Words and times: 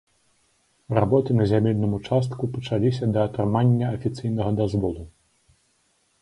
Работы 0.99 1.35
на 1.39 1.45
зямельным 1.51 1.91
участку 1.97 2.49
пачаліся 2.55 3.11
да 3.19 3.27
атрымання 3.27 3.93
афіцыйнага 3.99 4.51
дазволу. 4.63 5.07